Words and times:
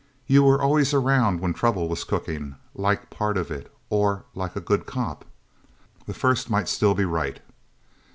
You 0.25 0.41
were 0.41 0.59
always 0.59 0.95
around 0.95 1.41
when 1.41 1.53
trouble 1.53 1.87
was 1.87 2.03
cooking 2.03 2.55
like 2.73 3.11
part 3.11 3.37
of 3.37 3.51
it, 3.51 3.71
or 3.91 4.25
like 4.33 4.55
a 4.55 4.59
good 4.59 4.87
cop. 4.87 5.25
The 6.07 6.13
first 6.15 6.49
might 6.49 6.67
still 6.67 6.95
be 6.95 7.05
right." 7.05 7.39